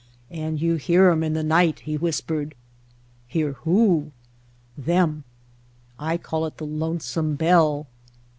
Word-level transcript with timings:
"And 0.31 0.59
you 0.59 0.77
hear 0.77 1.11
'em 1.11 1.21
in 1.21 1.33
the 1.33 1.43
night," 1.43 1.81
he 1.81 1.95
whis 1.95 2.21
pered. 2.21 2.53
"Hear 3.27 3.51
who?" 3.65 4.11
"Them. 4.75 5.25
I 5.99 6.17
call 6.17 6.47
it 6.47 6.57
the 6.57 6.65
Lonesome 6.65 7.35
Bell." 7.35 7.85